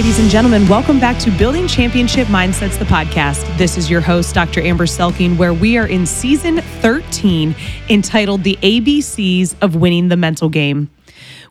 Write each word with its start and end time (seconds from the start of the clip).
ladies 0.00 0.18
and 0.18 0.30
gentlemen. 0.30 0.66
Welcome 0.66 0.98
back 0.98 1.18
to 1.18 1.30
Building 1.30 1.68
Championship 1.68 2.26
Mindsets, 2.28 2.78
the 2.78 2.86
podcast. 2.86 3.44
This 3.58 3.76
is 3.76 3.90
your 3.90 4.00
host, 4.00 4.34
Dr. 4.34 4.62
Amber 4.62 4.86
Selking, 4.86 5.36
where 5.36 5.52
we 5.52 5.76
are 5.76 5.86
in 5.86 6.06
season 6.06 6.62
13 6.80 7.54
entitled 7.90 8.42
The 8.42 8.56
ABCs 8.62 9.56
of 9.60 9.76
Winning 9.76 10.08
the 10.08 10.16
Mental 10.16 10.48
Game. 10.48 10.88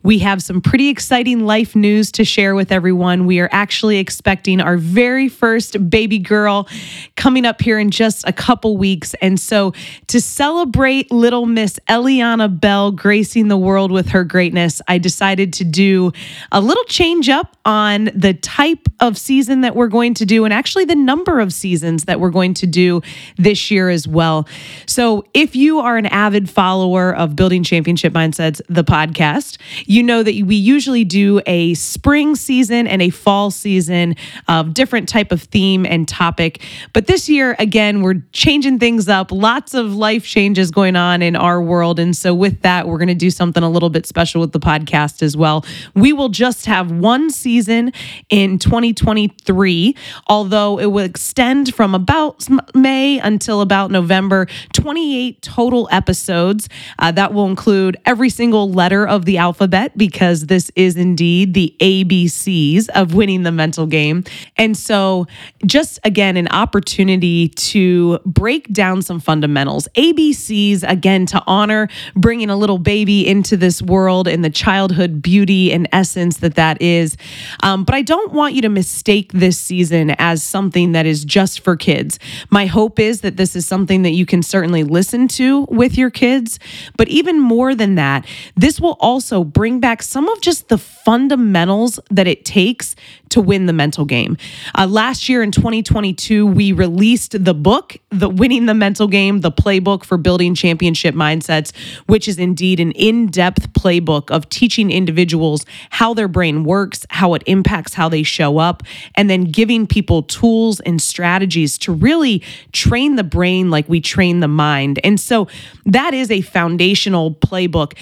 We 0.02 0.20
have 0.20 0.42
some 0.42 0.62
pretty 0.62 0.88
exciting 0.88 1.46
life 1.46 1.76
news 1.76 2.12
to 2.14 2.24
share 2.24 2.56
with 2.56 2.72
everyone. 2.72 3.26
We 3.26 3.40
are 3.42 3.50
actually 3.52 3.98
expecting 3.98 4.62
our 4.62 4.78
very 4.78 5.28
first 5.28 5.90
baby 5.90 6.20
girl 6.20 6.70
coming 7.16 7.46
up 7.46 7.62
here 7.62 7.78
in 7.78 7.92
just 7.92 8.28
a 8.28 8.32
couple 8.32 8.78
weeks. 8.78 9.14
And 9.22 9.40
so, 9.40 9.74
to 10.08 10.22
celebrate 10.22 11.12
little 11.12 11.46
Miss 11.46 11.80
Elleeanna 11.90 12.60
Belle 12.60 12.92
gracing 12.92 13.50
the 13.50 13.58
world 13.58 13.92
with 13.92 14.10
her 14.10 14.24
greatness, 14.24 14.82
I 14.88 15.00
decided 15.00 15.52
to 15.54 15.66
do 15.66 16.14
a 16.52 16.62
little 16.62 16.86
change 16.86 17.28
up 17.28 17.58
on 17.66 18.10
the 18.16 18.34
type 18.34 18.88
of 19.02 19.18
season 19.18 19.62
that 19.62 19.76
we're 19.76 19.88
going 19.88 20.14
to 20.16 20.26
do 20.26 20.46
and 20.46 20.54
actually 20.54 20.86
the 20.86 20.96
number 20.96 21.40
of 21.40 21.52
seasons 21.52 22.06
that 22.06 22.20
we're 22.20 22.30
going 22.30 22.54
to 22.54 22.68
do 22.68 23.02
this 23.38 23.70
year 23.70 23.90
as 23.90 24.08
well. 24.08 24.48
So, 24.86 25.26
if 25.34 25.58
you 25.58 25.80
are 25.80 25.98
an 25.98 26.06
avid 26.06 26.50
follower 26.50 27.14
of 27.14 27.36
Building 27.36 27.64
Championship 27.64 28.14
Mindsets, 28.14 28.62
the 28.70 28.84
podcast, 28.84 29.58
you 29.90 30.04
know 30.04 30.22
that 30.22 30.44
we 30.46 30.56
usually 30.56 31.04
do 31.04 31.42
a 31.48 31.74
spring 31.74 32.36
season 32.36 32.86
and 32.86 33.02
a 33.02 33.10
fall 33.10 33.50
season 33.50 34.16
of 34.48 34.76
different 34.76 35.10
type 35.10 35.32
of 35.32 35.42
theme 35.42 35.84
and 35.84 36.08
topic. 36.08 36.62
But 36.94 37.08
this 37.08 37.28
year, 37.28 37.56
again, 37.58 38.04
we're 38.04 38.22
changing 38.32 38.78
things 38.78 39.10
up. 39.10 39.32
Lots 39.32 39.74
of 39.74 39.96
life 39.96 40.26
changes 40.26 40.70
going 40.70 40.96
on 40.96 41.24
in 41.24 41.36
our 41.36 41.60
world. 41.60 41.98
And 41.98 42.16
so, 42.16 42.36
with 42.36 42.62
that, 42.62 42.88
we're 42.88 43.00
going 43.00 43.08
to 43.08 43.16
do 43.16 43.32
something 43.32 43.64
a 43.64 43.70
little 43.70 43.90
bit 43.90 44.06
special 44.06 44.42
with 44.42 44.52
the 44.52 44.60
podcast 44.60 45.24
as 45.24 45.36
well. 45.36 45.66
We 45.96 46.14
will 46.14 46.30
just 46.30 46.68
have 46.68 46.92
one 46.92 47.32
season 47.32 47.92
in 48.30 48.60
2023, 48.60 49.96
although 50.28 50.80
it 50.80 50.86
will 50.86 51.04
extend 51.04 51.74
from 51.74 51.96
about 51.96 52.48
May 52.76 53.18
until 53.20 53.62
about 53.62 53.90
November. 53.90 54.46
28 54.74 55.42
total 55.42 55.90
episodes. 55.92 56.70
Uh, 57.00 57.12
that 57.12 57.34
will 57.34 57.48
include 57.48 57.98
every 58.06 58.30
single 58.30 58.72
letter 58.72 59.08
of 59.08 59.26
the 59.26 59.40
alphabet 59.40 59.79
because 59.96 60.46
this 60.48 60.72
is 60.76 60.96
indeed 60.96 61.54
the 61.54 61.76
ABCs 61.80 62.90
of 62.90 63.14
winning 63.14 63.44
the 63.44 63.52
mental 63.52 63.86
game. 63.86 64.24
And 64.58 64.76
so, 64.76 65.28
just 65.66 66.00
again, 66.04 66.38
an 66.38 66.48
opportunity 66.50 67.50
to 67.50 68.20
break 68.26 68.72
down 68.72 69.02
some 69.02 69.20
fundamentals. 69.20 69.88
ABCs, 69.96 70.84
again, 70.90 71.26
to 71.28 71.42
honor 71.48 71.88
bringing 72.16 72.50
a 72.50 72.56
little 72.56 72.78
baby 72.78 73.28
into 73.28 73.58
this 73.58 73.82
world 73.82 74.28
and 74.28 74.44
the 74.44 74.50
childhood 74.50 75.22
beauty 75.22 75.72
and 75.72 75.88
essence 75.92 76.38
that 76.38 76.56
that 76.56 76.82
is. 76.82 77.18
Um, 77.64 77.84
but 77.84 77.96
I 77.96 78.02
don't 78.02 78.34
want 78.34 78.54
you 78.54 78.62
to 78.64 78.70
mistake 78.70 79.32
this 79.34 79.58
season 79.58 80.16
as 80.18 80.44
something 80.44 80.94
that 80.94 81.06
is 81.06 81.24
just 81.26 81.62
for 81.62 81.76
kids. 81.76 82.20
My 82.50 82.66
hope 82.66 83.00
is 83.00 83.22
that 83.22 83.38
this 83.38 83.56
is 83.56 83.66
something 83.66 84.02
that 84.04 84.12
you 84.12 84.26
can 84.26 84.42
certainly 84.42 84.84
listen 84.84 85.28
to 85.30 85.66
with 85.70 85.98
your 85.98 86.10
kids. 86.10 86.60
But 86.98 87.08
even 87.10 87.40
more 87.40 87.76
than 87.76 87.96
that, 87.96 88.26
this 88.56 88.80
will 88.82 88.98
also 89.00 89.44
bring 89.44 89.69
bring 89.70 89.80
back 89.80 90.02
some 90.02 90.28
of 90.28 90.42
just 90.42 90.70
the 90.70 90.80
fundamentals 90.80 92.00
that 92.10 92.26
it 92.28 92.44
takes 92.44 92.96
to 93.30 93.42
win 93.42 93.66
the 93.66 93.74
mental 93.74 94.06
game. 94.06 94.38
Uh, 94.78 94.88
last 94.88 95.30
year 95.30 95.44
in 95.44 95.52
2022, 95.52 96.46
we 96.46 96.72
released 96.72 97.44
the 97.44 97.54
book, 97.54 97.98
The 98.10 98.30
Winning 98.30 98.66
the 98.66 98.74
Mental 98.74 99.08
Game, 99.08 99.42
the 99.42 99.52
playbook 99.52 100.04
for 100.04 100.18
building 100.18 100.56
championship 100.56 101.16
mindsets, 101.16 101.76
which 102.08 102.28
is 102.28 102.38
indeed 102.38 102.80
an 102.80 102.92
in 102.92 103.28
depth 103.28 103.74
playbook 103.74 104.32
of 104.32 104.50
teaching 104.50 104.92
individuals 104.92 105.66
how 105.90 106.14
their 106.14 106.28
brain 106.28 106.64
works, 106.64 107.06
how 107.10 107.34
it 107.34 107.44
impacts 107.46 107.94
how 107.94 108.10
they 108.10 108.24
show 108.24 108.58
up, 108.58 108.84
and 109.16 109.30
then 109.30 109.46
giving 109.46 109.88
people 109.88 110.24
tools 110.24 110.80
and 110.82 111.02
strategies 111.02 111.78
to 111.78 111.92
really 111.92 112.40
train 112.72 113.16
the 113.16 113.24
brain 113.24 113.70
like 113.70 113.88
we 113.90 114.02
train 114.02 114.40
the 114.40 114.48
mind. 114.48 115.00
And 115.04 115.20
so 115.20 115.48
that 115.86 116.14
is 116.14 116.32
a 116.32 116.42
foundational 116.42 117.34
playbook. 117.34 117.94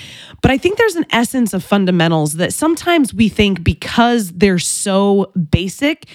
But 0.41 0.51
I 0.51 0.57
think 0.57 0.77
there's 0.77 0.95
an 0.95 1.05
essence 1.11 1.53
of 1.53 1.63
fundamentals 1.63 2.33
that 2.35 2.53
sometimes 2.53 3.13
we 3.13 3.29
think 3.29 3.63
because 3.63 4.31
they're 4.31 4.59
so 4.59 5.16
basic, 5.25 6.07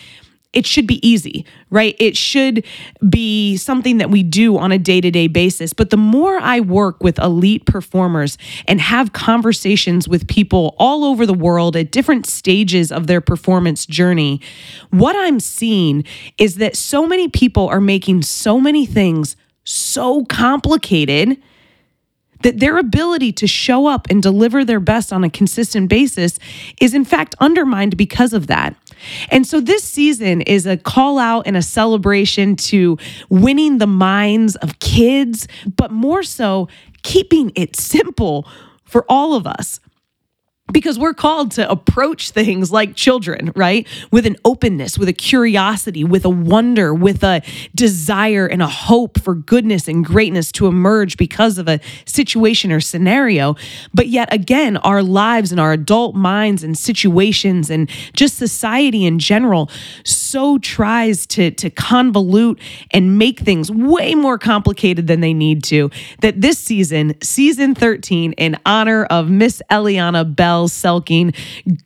it 0.52 0.66
should 0.66 0.86
be 0.86 1.06
easy, 1.06 1.46
right? 1.70 1.96
It 1.98 2.16
should 2.16 2.64
be 3.08 3.56
something 3.56 3.98
that 3.98 4.10
we 4.10 4.22
do 4.22 4.58
on 4.58 4.70
a 4.70 4.78
day 4.78 5.00
to 5.00 5.10
day 5.10 5.26
basis. 5.26 5.72
But 5.72 5.90
the 5.90 5.96
more 5.96 6.38
I 6.38 6.60
work 6.60 7.02
with 7.02 7.18
elite 7.18 7.64
performers 7.64 8.36
and 8.68 8.80
have 8.80 9.12
conversations 9.12 10.08
with 10.08 10.28
people 10.28 10.74
all 10.78 11.04
over 11.04 11.24
the 11.24 11.34
world 11.34 11.74
at 11.76 11.90
different 11.90 12.26
stages 12.26 12.92
of 12.92 13.06
their 13.06 13.22
performance 13.22 13.86
journey, 13.86 14.40
what 14.90 15.16
I'm 15.16 15.40
seeing 15.40 16.04
is 16.36 16.56
that 16.56 16.76
so 16.76 17.06
many 17.06 17.28
people 17.28 17.69
are 17.69 17.80
making 17.80 18.22
so 18.22 18.60
many 18.60 18.84
things 18.84 19.36
so 19.64 20.24
complicated 20.26 21.40
that 22.42 22.58
their 22.58 22.76
ability 22.78 23.32
to 23.32 23.46
show 23.46 23.86
up 23.86 24.06
and 24.10 24.22
deliver 24.22 24.64
their 24.64 24.80
best 24.80 25.12
on 25.12 25.24
a 25.24 25.30
consistent 25.30 25.88
basis 25.88 26.38
is 26.80 26.92
in 26.92 27.04
fact 27.04 27.34
undermined 27.40 27.96
because 27.96 28.32
of 28.32 28.48
that. 28.48 28.76
And 29.30 29.46
so 29.46 29.60
this 29.60 29.84
season 29.84 30.40
is 30.42 30.66
a 30.66 30.76
call 30.76 31.18
out 31.18 31.46
and 31.46 31.56
a 31.56 31.62
celebration 31.62 32.56
to 32.56 32.98
winning 33.28 33.78
the 33.78 33.86
minds 33.86 34.56
of 34.56 34.78
kids, 34.78 35.48
but 35.76 35.90
more 35.90 36.22
so 36.22 36.68
keeping 37.02 37.52
it 37.56 37.76
simple 37.76 38.46
for 38.84 39.04
all 39.08 39.34
of 39.34 39.46
us 39.46 39.80
because 40.72 40.99
we're 40.99 41.15
called 41.15 41.53
to 41.53 41.71
approach 41.71 42.31
things 42.31 42.72
like 42.72 42.97
children, 42.97 43.53
right? 43.55 43.87
With 44.10 44.27
an 44.27 44.37
openness, 44.44 44.99
with 44.99 45.09
a 45.09 45.12
curiosity, 45.12 46.03
with 46.03 46.25
a 46.25 46.31
wonder, 46.31 46.94
with 46.94 47.22
a 47.22 47.43
desire 47.75 48.47
and 48.47 48.62
a 48.62 48.66
hope 48.66 49.21
for 49.21 49.34
goodness 49.34 49.87
and 49.87 50.05
greatness 50.05 50.50
to 50.53 50.66
emerge 50.66 51.16
because 51.16 51.59
of 51.59 51.69
a 51.69 51.81
situation 52.06 52.72
or 52.72 52.81
scenario. 52.81 53.56
But 53.93 54.09
yet 54.09 54.32
again, 54.32 54.78
our 54.78 55.03
lives 55.03 55.53
and 55.53 55.61
our 55.61 55.72
adult 55.72 56.15
minds 56.15 56.65
and 56.65 56.77
situations 56.77 57.71
and 57.71 57.91
just 58.15 58.37
society 58.37 59.05
in 59.05 59.19
general 59.19 59.71
so 60.05 60.59
tries 60.59 61.27
to, 61.27 61.50
to 61.50 61.71
convolute 61.71 62.59
and 62.91 63.19
make 63.19 63.41
things 63.41 63.71
way 63.71 64.15
more 64.15 64.38
complicated 64.38 65.06
than 65.06 65.21
they 65.21 65.34
need 65.34 65.62
to. 65.65 65.91
That 66.21 66.41
this 66.41 66.59
season, 66.59 67.21
season 67.22 67.75
13, 67.75 68.32
in 68.32 68.56
honor 68.65 69.05
of 69.05 69.28
Miss 69.31 69.62
Elleeanna 69.71 70.34
Belle 70.34 70.62
Selking 70.69 71.37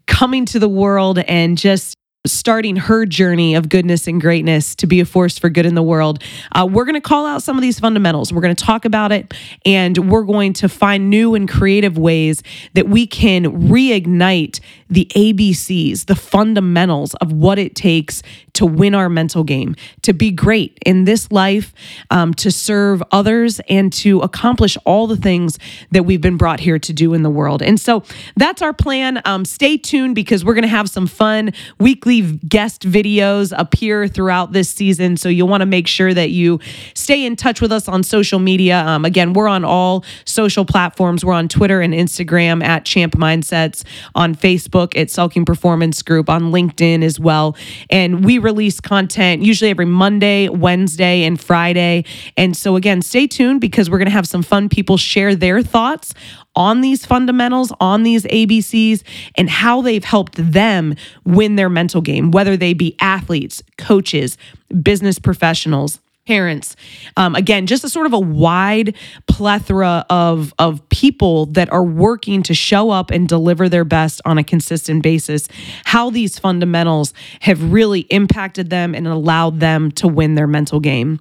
coming 0.06 0.44
to 0.46 0.58
the 0.58 0.68
world 0.68 1.18
and 1.18 1.56
just 1.58 1.96
starting 2.26 2.76
her 2.76 3.06
journey 3.06 3.54
of 3.54 3.68
goodness 3.68 4.06
and 4.06 4.20
greatness 4.20 4.74
to 4.76 4.86
be 4.86 5.00
a 5.00 5.04
force 5.04 5.38
for 5.38 5.48
good 5.48 5.66
in 5.66 5.74
the 5.74 5.82
world. 5.82 6.22
Uh, 6.52 6.66
we're 6.70 6.84
going 6.84 6.94
to 6.94 7.00
call 7.00 7.26
out 7.26 7.42
some 7.42 7.56
of 7.56 7.62
these 7.62 7.78
fundamentals. 7.78 8.32
We're 8.32 8.40
going 8.40 8.54
to 8.54 8.64
talk 8.64 8.84
about 8.84 9.12
it, 9.12 9.32
and 9.64 10.10
we're 10.10 10.24
going 10.24 10.52
to 10.54 10.68
find 10.68 11.10
new 11.10 11.34
and 11.34 11.48
creative 11.48 11.96
ways 11.96 12.42
that 12.74 12.88
we 12.88 13.06
can 13.06 13.68
reignite 13.68 14.60
the 14.88 15.06
ABCs, 15.14 16.06
the 16.06 16.16
fundamentals 16.16 17.14
of 17.14 17.32
what 17.32 17.58
it 17.58 17.74
takes 17.74 18.22
to 18.56 18.66
win 18.66 18.94
our 18.94 19.08
mental 19.08 19.44
game, 19.44 19.76
to 20.02 20.12
be 20.12 20.30
great 20.30 20.78
in 20.84 21.04
this 21.04 21.30
life, 21.30 21.72
um, 22.10 22.34
to 22.34 22.50
serve 22.50 23.02
others, 23.12 23.60
and 23.68 23.92
to 23.92 24.20
accomplish 24.20 24.76
all 24.84 25.06
the 25.06 25.16
things 25.16 25.58
that 25.90 26.04
we've 26.04 26.20
been 26.20 26.36
brought 26.36 26.60
here 26.60 26.78
to 26.78 26.92
do 26.92 27.14
in 27.14 27.22
the 27.22 27.30
world. 27.30 27.62
And 27.62 27.80
so 27.80 28.02
that's 28.36 28.62
our 28.62 28.72
plan. 28.72 29.20
Um, 29.24 29.44
stay 29.44 29.76
tuned 29.76 30.14
because 30.14 30.44
we're 30.44 30.54
going 30.54 30.62
to 30.62 30.68
have 30.68 30.90
some 30.90 31.06
fun 31.06 31.52
weekly 31.78 32.22
guest 32.38 32.82
videos 32.82 33.52
appear 33.56 34.08
throughout 34.08 34.52
this 34.52 34.68
season. 34.68 35.16
So 35.16 35.28
you'll 35.28 35.48
want 35.48 35.60
to 35.60 35.66
make 35.66 35.86
sure 35.86 36.12
that 36.12 36.30
you 36.30 36.60
stay 36.94 37.24
in 37.24 37.36
touch 37.36 37.60
with 37.60 37.72
us 37.72 37.88
on 37.88 38.02
social 38.02 38.38
media. 38.38 38.80
Um, 38.80 39.04
again, 39.04 39.32
we're 39.32 39.48
on 39.48 39.64
all 39.64 40.04
social 40.24 40.64
platforms. 40.64 41.24
We're 41.24 41.34
on 41.34 41.48
Twitter 41.48 41.80
and 41.80 41.92
Instagram 41.94 42.64
at 42.64 42.84
Champ 42.84 43.14
Mindsets, 43.14 43.84
on 44.14 44.34
Facebook 44.34 44.96
at 44.96 45.08
Selking 45.08 45.44
Performance 45.46 46.02
Group, 46.02 46.28
on 46.28 46.50
LinkedIn 46.52 47.02
as 47.02 47.20
well. 47.20 47.56
And 47.90 48.24
we 48.24 48.38
release 48.46 48.80
content 48.80 49.42
usually 49.42 49.70
every 49.70 49.84
Monday, 49.84 50.48
Wednesday, 50.48 51.24
and 51.24 51.38
Friday. 51.38 52.04
And 52.36 52.56
so, 52.56 52.76
again, 52.76 53.02
stay 53.02 53.26
tuned 53.26 53.60
because 53.60 53.90
we're 53.90 53.98
going 53.98 54.06
to 54.06 54.12
have 54.12 54.28
some 54.28 54.44
fun 54.44 54.68
people 54.68 54.96
share 54.96 55.34
their 55.34 55.62
thoughts 55.62 56.14
on 56.54 56.80
these 56.80 57.04
fundamentals, 57.04 57.72
on 57.80 58.04
these 58.04 58.22
ABCs, 58.24 59.02
and 59.36 59.50
how 59.50 59.82
they've 59.82 60.04
helped 60.04 60.36
them 60.36 60.94
win 61.24 61.56
their 61.56 61.68
mental 61.68 62.00
game, 62.00 62.30
whether 62.30 62.56
they 62.56 62.72
be 62.72 62.96
athletes, 63.00 63.62
coaches, 63.76 64.38
business 64.82 65.18
professionals 65.18 66.00
parents. 66.26 66.76
Um, 67.16 67.34
again, 67.34 67.66
just 67.66 67.84
a 67.84 67.88
sort 67.88 68.06
of 68.06 68.12
a 68.12 68.18
wide 68.18 68.94
plethora 69.26 70.04
of, 70.10 70.52
of 70.58 70.86
people 70.88 71.46
that 71.46 71.72
are 71.72 71.84
working 71.84 72.42
to 72.44 72.54
show 72.54 72.90
up 72.90 73.10
and 73.10 73.28
deliver 73.28 73.68
their 73.68 73.84
best 73.84 74.20
on 74.24 74.38
a 74.38 74.44
consistent 74.44 75.02
basis, 75.02 75.48
how 75.84 76.10
these 76.10 76.38
fundamentals 76.38 77.14
have 77.40 77.72
really 77.72 78.00
impacted 78.10 78.70
them 78.70 78.94
and 78.94 79.06
allowed 79.06 79.60
them 79.60 79.90
to 79.92 80.08
win 80.08 80.34
their 80.34 80.46
mental 80.46 80.80
game. 80.80 81.20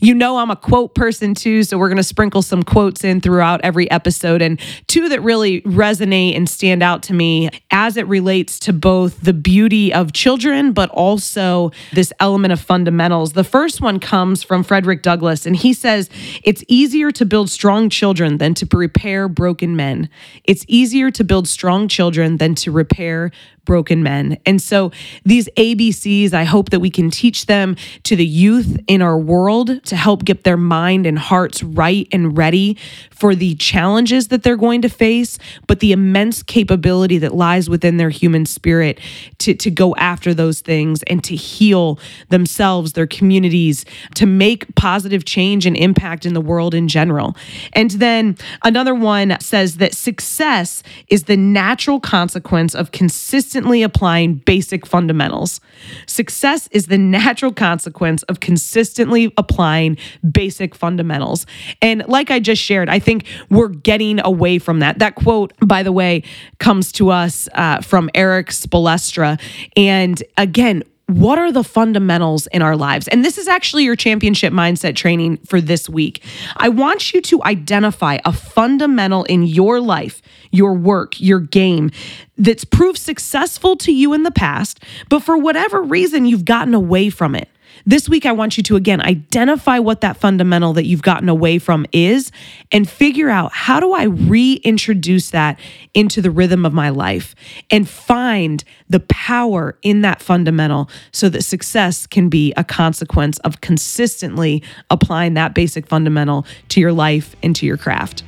You 0.00 0.14
know, 0.14 0.36
I'm 0.36 0.50
a 0.50 0.56
quote 0.56 0.94
person 0.94 1.34
too, 1.34 1.62
so 1.62 1.78
we're 1.78 1.88
going 1.88 1.96
to 1.96 2.02
sprinkle 2.02 2.42
some 2.42 2.62
quotes 2.62 3.04
in 3.04 3.20
throughout 3.20 3.60
every 3.62 3.90
episode, 3.90 4.42
and 4.42 4.60
two 4.86 5.08
that 5.08 5.22
really 5.22 5.62
resonate 5.62 6.36
and 6.36 6.48
stand 6.48 6.82
out 6.82 7.02
to 7.04 7.14
me 7.14 7.48
as 7.70 7.96
it 7.96 8.06
relates 8.06 8.58
to 8.60 8.72
both 8.72 9.20
the 9.20 9.32
beauty 9.32 9.92
of 9.92 10.12
children, 10.12 10.72
but 10.72 10.90
also 10.90 11.70
this 11.92 12.12
element 12.20 12.52
of 12.52 12.60
fundamentals. 12.60 13.32
The 13.32 13.44
first 13.44 13.80
one 13.80 13.98
comes 13.98 14.41
from 14.42 14.62
Frederick 14.62 15.02
Douglass, 15.02 15.46
and 15.46 15.56
he 15.56 15.72
says, 15.72 16.10
It's 16.42 16.64
easier 16.68 17.10
to 17.12 17.24
build 17.24 17.50
strong 17.50 17.88
children 17.88 18.38
than 18.38 18.54
to 18.54 18.66
repair 18.72 19.28
broken 19.28 19.76
men. 19.76 20.08
It's 20.44 20.64
easier 20.68 21.10
to 21.10 21.24
build 21.24 21.48
strong 21.48 21.88
children 21.88 22.36
than 22.36 22.54
to 22.56 22.70
repair 22.70 23.30
broken 23.64 24.02
men. 24.02 24.38
And 24.44 24.60
so 24.60 24.90
these 25.24 25.48
ABCs, 25.56 26.32
I 26.32 26.44
hope 26.44 26.70
that 26.70 26.80
we 26.80 26.90
can 26.90 27.10
teach 27.10 27.46
them 27.46 27.76
to 28.04 28.16
the 28.16 28.26
youth 28.26 28.78
in 28.88 29.02
our 29.02 29.18
world 29.18 29.84
to 29.84 29.96
help 29.96 30.24
get 30.24 30.44
their 30.44 30.56
mind 30.56 31.06
and 31.06 31.18
hearts 31.18 31.62
right 31.62 32.08
and 32.10 32.36
ready 32.36 32.76
for 33.10 33.34
the 33.34 33.54
challenges 33.54 34.28
that 34.28 34.42
they're 34.42 34.56
going 34.56 34.82
to 34.82 34.88
face, 34.88 35.38
but 35.68 35.80
the 35.80 35.92
immense 35.92 36.42
capability 36.42 37.18
that 37.18 37.34
lies 37.34 37.70
within 37.70 37.96
their 37.96 38.10
human 38.10 38.44
spirit 38.46 38.98
to, 39.38 39.54
to 39.54 39.70
go 39.70 39.94
after 39.96 40.34
those 40.34 40.60
things 40.60 41.02
and 41.04 41.22
to 41.22 41.36
heal 41.36 42.00
themselves, 42.30 42.94
their 42.94 43.06
communities, 43.06 43.84
to 44.16 44.26
make 44.26 44.74
positive 44.74 45.24
change 45.24 45.66
and 45.66 45.76
impact 45.76 46.26
in 46.26 46.34
the 46.34 46.40
world 46.40 46.74
in 46.74 46.88
general. 46.88 47.36
And 47.74 47.92
then 47.92 48.36
another 48.64 48.94
one 48.94 49.36
says 49.40 49.76
that 49.76 49.94
success 49.94 50.82
is 51.08 51.24
the 51.24 51.36
natural 51.36 52.00
consequence 52.00 52.74
of 52.74 52.90
consistent 52.90 53.51
consistently 53.52 53.82
applying 53.82 54.34
basic 54.46 54.86
fundamentals. 54.86 55.60
Success 56.06 56.68
is 56.72 56.86
the 56.86 56.96
natural 56.96 57.52
consequence 57.52 58.22
of 58.22 58.40
consistently 58.40 59.30
applying 59.36 59.98
basic 60.30 60.74
fundamentals. 60.74 61.44
And 61.82 62.02
like 62.08 62.30
I 62.30 62.40
just 62.40 62.62
shared, 62.62 62.88
I 62.88 62.98
think 62.98 63.26
we're 63.50 63.68
getting 63.68 64.24
away 64.24 64.58
from 64.58 64.78
that. 64.78 65.00
That 65.00 65.16
quote, 65.16 65.52
by 65.60 65.82
the 65.82 65.92
way, 65.92 66.22
comes 66.60 66.92
to 66.92 67.10
us 67.10 67.46
uh, 67.52 67.82
from 67.82 68.08
Erik 68.14 68.46
Spoelstra. 68.46 69.38
And 69.76 70.22
again, 70.38 70.82
what 71.06 71.38
are 71.38 71.52
the 71.52 71.64
fundamentals 71.64 72.46
in 72.48 72.62
our 72.62 72.76
lives? 72.76 73.08
And 73.08 73.24
this 73.24 73.38
is 73.38 73.48
actually 73.48 73.84
your 73.84 73.96
championship 73.96 74.52
mindset 74.52 74.96
training 74.96 75.38
for 75.38 75.60
this 75.60 75.88
week. 75.88 76.22
I 76.56 76.68
want 76.68 77.12
you 77.12 77.20
to 77.22 77.42
identify 77.44 78.18
a 78.24 78.32
fundamental 78.32 79.24
in 79.24 79.42
your 79.42 79.80
life, 79.80 80.22
your 80.50 80.74
work, 80.74 81.20
your 81.20 81.40
game 81.40 81.90
that's 82.38 82.64
proved 82.64 82.98
successful 82.98 83.76
to 83.76 83.92
you 83.92 84.12
in 84.12 84.22
the 84.22 84.30
past, 84.30 84.82
but 85.08 85.20
for 85.22 85.36
whatever 85.36 85.82
reason, 85.82 86.24
you've 86.24 86.44
gotten 86.44 86.74
away 86.74 87.10
from 87.10 87.34
it. 87.34 87.48
This 87.84 88.08
week, 88.08 88.26
I 88.26 88.32
want 88.32 88.56
you 88.56 88.62
to 88.64 88.76
again 88.76 89.00
identify 89.00 89.78
what 89.78 90.00
that 90.02 90.16
fundamental 90.16 90.72
that 90.74 90.84
you've 90.84 91.02
gotten 91.02 91.28
away 91.28 91.58
from 91.58 91.86
is 91.92 92.30
and 92.70 92.88
figure 92.88 93.28
out 93.28 93.52
how 93.52 93.80
do 93.80 93.92
I 93.92 94.04
reintroduce 94.04 95.30
that 95.30 95.58
into 95.94 96.22
the 96.22 96.30
rhythm 96.30 96.64
of 96.64 96.72
my 96.72 96.90
life 96.90 97.34
and 97.70 97.88
find 97.88 98.62
the 98.88 99.00
power 99.00 99.76
in 99.82 100.02
that 100.02 100.22
fundamental 100.22 100.88
so 101.12 101.28
that 101.28 101.42
success 101.42 102.06
can 102.06 102.28
be 102.28 102.52
a 102.56 102.64
consequence 102.64 103.38
of 103.38 103.60
consistently 103.60 104.62
applying 104.90 105.34
that 105.34 105.54
basic 105.54 105.86
fundamental 105.86 106.46
to 106.68 106.80
your 106.80 106.92
life 106.92 107.34
and 107.42 107.56
to 107.56 107.66
your 107.66 107.76
craft. 107.76 108.22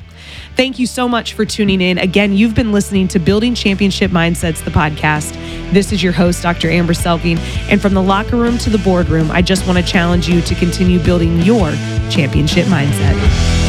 Thank 0.56 0.78
you 0.78 0.86
so 0.86 1.08
much 1.08 1.32
for 1.34 1.44
tuning 1.44 1.80
in. 1.80 1.98
Again, 1.98 2.32
you've 2.32 2.54
been 2.54 2.70
listening 2.70 3.08
to 3.08 3.18
Building 3.18 3.56
Championship 3.56 4.12
Mindsets, 4.12 4.64
the 4.64 4.70
podcast. 4.70 5.32
This 5.72 5.90
is 5.90 6.00
your 6.00 6.12
host, 6.12 6.42
Dr. 6.42 6.70
Amber 6.70 6.92
Selking. 6.92 7.38
And 7.68 7.82
from 7.82 7.94
the 7.94 8.02
locker 8.02 8.36
room 8.36 8.56
to 8.58 8.70
the 8.70 8.78
boardroom, 8.78 9.32
I 9.32 9.42
just 9.42 9.66
want 9.66 9.78
to 9.78 9.84
challenge 9.84 10.28
you 10.28 10.40
to 10.42 10.54
continue 10.54 11.00
building 11.00 11.42
your 11.42 11.72
championship 12.08 12.66
mindset. 12.66 13.63